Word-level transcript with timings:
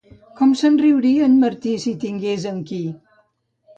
Com 0.37 0.53
se'n 0.61 0.79
riuria 0.83 1.27
en 1.31 1.37
Martí, 1.45 1.75
si 1.85 1.95
tingués 2.07 2.49
amb 2.53 2.65
qui! 2.71 2.83